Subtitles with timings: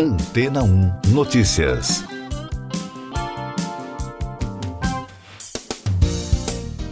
[0.00, 2.04] Antena 1 Notícias.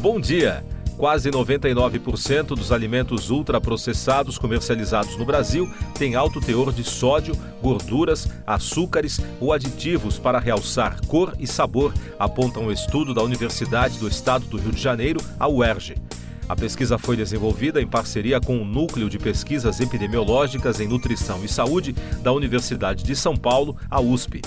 [0.00, 0.64] Bom dia.
[0.96, 9.20] Quase 99% dos alimentos ultraprocessados comercializados no Brasil têm alto teor de sódio, gorduras, açúcares
[9.40, 14.56] ou aditivos para realçar cor e sabor, aponta um estudo da Universidade do Estado do
[14.58, 16.07] Rio de Janeiro, a UERJ.
[16.48, 21.48] A pesquisa foi desenvolvida em parceria com o Núcleo de Pesquisas Epidemiológicas em Nutrição e
[21.48, 24.40] Saúde da Universidade de São Paulo, a USP.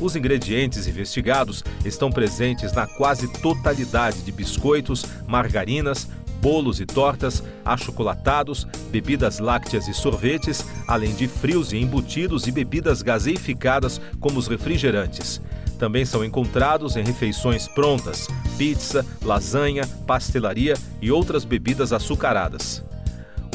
[0.00, 6.08] Os ingredientes investigados estão presentes na quase totalidade de biscoitos, margarinas,
[6.44, 13.00] bolos e tortas, achocolatados, bebidas lácteas e sorvetes, além de frios e embutidos e bebidas
[13.00, 15.40] gaseificadas como os refrigerantes.
[15.78, 22.84] Também são encontrados em refeições prontas, pizza, lasanha, pastelaria e outras bebidas açucaradas.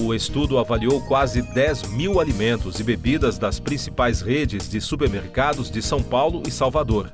[0.02, 5.84] O estudo avaliou quase 10 mil alimentos e bebidas das principais redes de supermercados de
[5.84, 7.14] São Paulo e Salvador.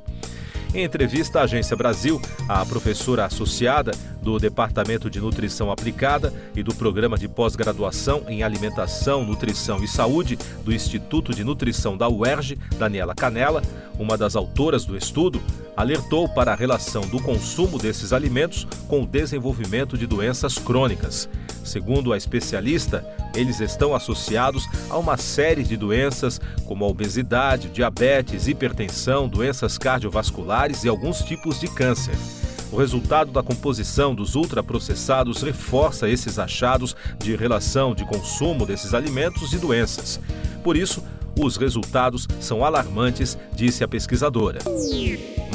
[0.76, 3.93] Em entrevista à Agência Brasil, a professora associada
[4.26, 10.35] do Departamento de Nutrição Aplicada e do Programa de Pós-Graduação em Alimentação, Nutrição e Saúde
[10.63, 13.62] do Instituto de Nutrição da UERJ, Daniela Canela,
[13.99, 15.40] uma das autoras do estudo,
[15.77, 21.29] alertou para a relação do consumo desses alimentos com o desenvolvimento de doenças crônicas.
[21.63, 28.48] Segundo a especialista, eles estão associados a uma série de doenças como a obesidade, diabetes,
[28.48, 32.15] hipertensão, doenças cardiovasculares e alguns tipos de câncer.
[32.76, 39.54] O resultado da composição dos ultraprocessados reforça esses achados de relação de consumo desses alimentos
[39.54, 40.20] e doenças.
[40.62, 41.01] Por isso,
[41.40, 44.59] os resultados são alarmantes, disse a pesquisadora.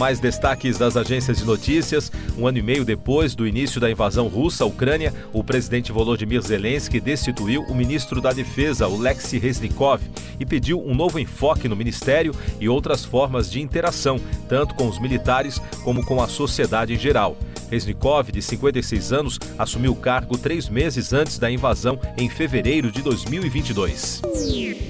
[0.00, 2.10] Mais destaques das agências de notícias.
[2.38, 6.40] Um ano e meio depois do início da invasão russa à Ucrânia, o presidente Volodymyr
[6.40, 10.00] Zelensky destituiu o ministro da Defesa, Alexei Reznikov,
[10.40, 14.98] e pediu um novo enfoque no ministério e outras formas de interação, tanto com os
[14.98, 17.36] militares como com a sociedade em geral.
[17.70, 23.00] Reznikov, de 56 anos, assumiu o cargo três meses antes da invasão, em fevereiro de
[23.02, 24.22] 2022.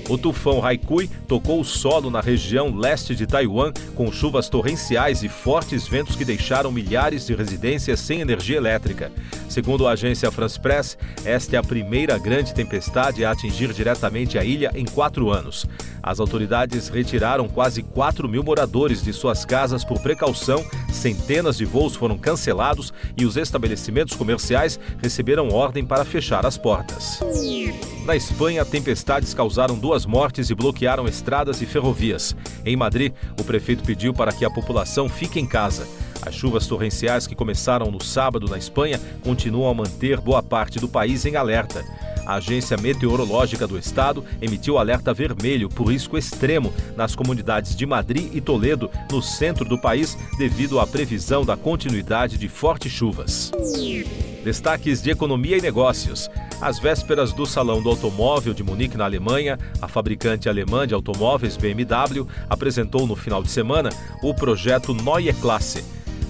[0.08, 5.28] O tufão Haikui tocou o solo na região leste de Taiwan, com chuvas torrenciais e
[5.28, 9.12] fortes ventos que deixaram milhares de residências sem energia elétrica.
[9.48, 14.44] Segundo a agência France Press, esta é a primeira grande tempestade a atingir diretamente a
[14.44, 15.66] ilha em quatro anos.
[16.02, 21.94] As autoridades retiraram quase 4 mil moradores de suas casas por precaução, centenas de voos
[21.94, 27.20] foram cancelados e os estabelecimentos comerciais receberam ordem para fechar as portas.
[28.04, 32.34] Na Espanha, tempestades causaram duas mortes e bloquearam estradas e ferrovias.
[32.64, 35.86] Em Madrid, o prefeito pediu para que a população fique em casa.
[36.22, 40.88] As chuvas torrenciais que começaram no sábado na Espanha continuam a manter boa parte do
[40.88, 41.84] país em alerta.
[42.30, 48.32] A Agência Meteorológica do Estado emitiu alerta vermelho por risco extremo nas comunidades de Madrid
[48.32, 53.50] e Toledo, no centro do país, devido à previsão da continuidade de fortes chuvas.
[54.44, 56.30] Destaques de economia e negócios.
[56.60, 61.56] Às vésperas do Salão do Automóvel de Munique, na Alemanha, a fabricante alemã de automóveis
[61.56, 63.90] BMW apresentou no final de semana
[64.22, 65.82] o projeto Neue Klasse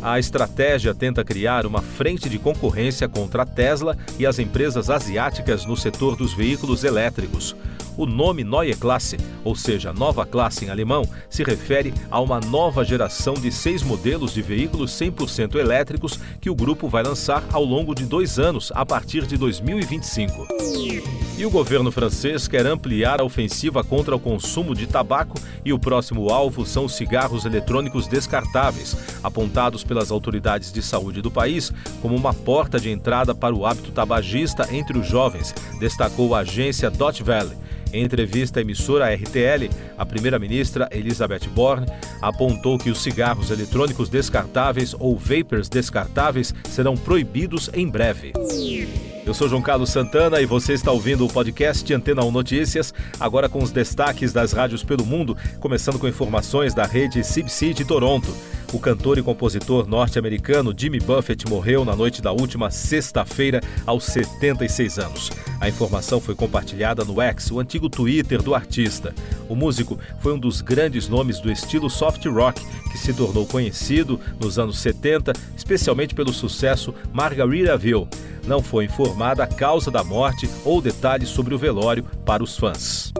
[0.02, 5.64] a estratégia tenta criar uma frente de concorrência contra a Tesla e as empresas asiáticas
[5.66, 7.54] no setor dos veículos elétricos.
[7.96, 12.84] O nome Neue Klasse, ou seja, nova classe em alemão, se refere a uma nova
[12.84, 17.94] geração de seis modelos de veículos 100% elétricos que o grupo vai lançar ao longo
[17.94, 20.48] de dois anos, a partir de 2025.
[21.40, 25.78] E o governo francês quer ampliar a ofensiva contra o consumo de tabaco e o
[25.78, 32.14] próximo alvo são os cigarros eletrônicos descartáveis, apontados pelas autoridades de saúde do país como
[32.14, 37.22] uma porta de entrada para o hábito tabagista entre os jovens, destacou a agência Dot
[37.22, 37.56] Valley.
[37.90, 41.86] Em entrevista à emissora RTL, a primeira-ministra Elizabeth Borne
[42.20, 48.34] apontou que os cigarros eletrônicos descartáveis ou vapers descartáveis serão proibidos em breve.
[49.30, 53.48] Eu sou João Carlos Santana e você está ouvindo o podcast Antena 1 Notícias, agora
[53.48, 58.34] com os destaques das rádios pelo mundo, começando com informações da rede CBC de Toronto.
[58.72, 64.96] O cantor e compositor norte-americano Jimmy Buffett morreu na noite da última sexta-feira, aos 76
[64.98, 65.30] anos.
[65.60, 69.12] A informação foi compartilhada no X, o antigo Twitter do artista.
[69.48, 74.20] O músico foi um dos grandes nomes do estilo soft rock, que se tornou conhecido
[74.38, 78.06] nos anos 70, especialmente pelo sucesso Margaritaville.
[78.46, 83.12] Não foi informada a causa da morte ou detalhes sobre o velório para os fãs.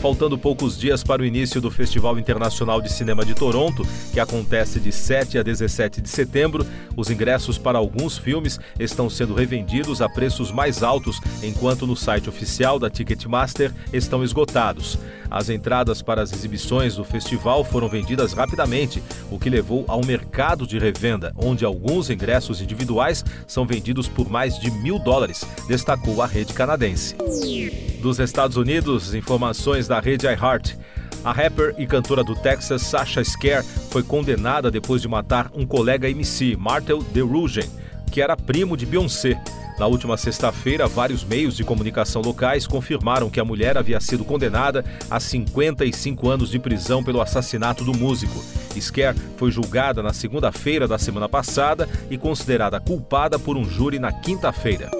[0.00, 4.80] Faltando poucos dias para o início do Festival Internacional de Cinema de Toronto, que acontece
[4.80, 6.66] de 7 a 17 de setembro,
[6.96, 12.30] os ingressos para alguns filmes estão sendo revendidos a preços mais altos, enquanto no site
[12.30, 14.98] oficial da Ticketmaster estão esgotados.
[15.30, 20.66] As entradas para as exibições do festival foram vendidas rapidamente, o que levou ao mercado
[20.66, 26.26] de revenda, onde alguns ingressos individuais são vendidos por mais de mil dólares, destacou a
[26.26, 27.14] rede canadense.
[28.00, 30.74] Dos Estados Unidos, informações da rede iHeart.
[31.22, 36.08] A rapper e cantora do Texas, Sasha Scare, foi condenada depois de matar um colega
[36.08, 37.68] MC, Martel DeRugen,
[38.10, 39.38] que era primo de Beyoncé.
[39.78, 44.82] Na última sexta-feira, vários meios de comunicação locais confirmaram que a mulher havia sido condenada
[45.10, 48.42] a 55 anos de prisão pelo assassinato do músico.
[48.78, 54.10] Scare foi julgada na segunda-feira da semana passada e considerada culpada por um júri na
[54.10, 54.90] quinta-feira.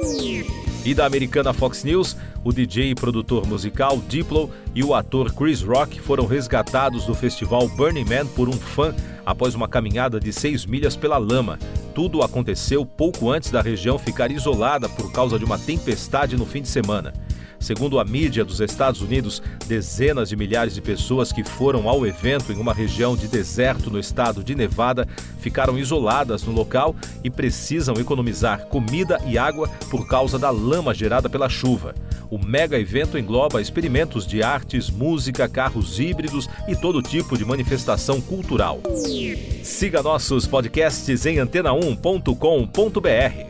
[0.83, 5.61] E da americana Fox News, o DJ e produtor musical Diplo e o ator Chris
[5.61, 8.95] Rock foram resgatados do festival Burning Man por um fã
[9.27, 11.59] após uma caminhada de seis milhas pela lama.
[11.95, 16.63] Tudo aconteceu pouco antes da região ficar isolada por causa de uma tempestade no fim
[16.63, 17.13] de semana.
[17.61, 22.53] Segundo a mídia dos Estados Unidos, dezenas de milhares de pessoas que foram ao evento
[22.53, 25.07] em uma região de deserto no estado de Nevada
[25.39, 31.29] ficaram isoladas no local e precisam economizar comida e água por causa da lama gerada
[31.29, 31.95] pela chuva.
[32.31, 38.21] O mega evento engloba experimentos de artes, música, carros híbridos e todo tipo de manifestação
[38.21, 38.81] cultural.
[39.63, 43.50] Siga nossos podcasts em antena1.com.br.